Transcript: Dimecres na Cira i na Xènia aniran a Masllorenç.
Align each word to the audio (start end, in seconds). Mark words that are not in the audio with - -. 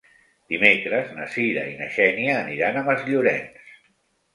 Dimecres 0.53 1.11
na 1.19 1.29
Cira 1.35 1.67
i 1.75 1.77
na 1.83 1.93
Xènia 2.01 2.41
aniran 2.41 2.85
a 2.85 2.87
Masllorenç. 2.93 3.67